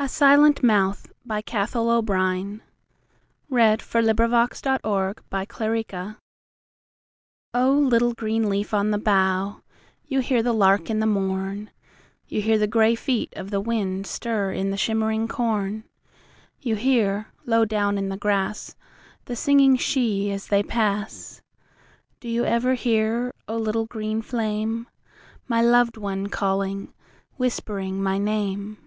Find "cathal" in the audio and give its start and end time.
1.42-1.90